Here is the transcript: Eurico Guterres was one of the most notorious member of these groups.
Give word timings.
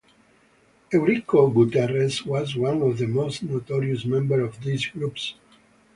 Eurico 0.91 1.51
Guterres 1.51 2.25
was 2.25 2.55
one 2.55 2.81
of 2.81 2.97
the 2.97 3.05
most 3.05 3.43
notorious 3.43 4.03
member 4.03 4.41
of 4.43 4.59
these 4.61 4.87
groups. 4.87 5.35